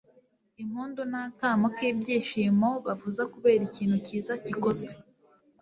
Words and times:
impundu 0.61 1.01
ni 1.11 1.19
akamo 1.23 1.67
k'ibyishimo 1.75 2.69
bavuza 2.85 3.23
kubera 3.33 3.61
ikintu 3.69 3.97
kiza 4.05 4.33
gikozwe 4.45 4.91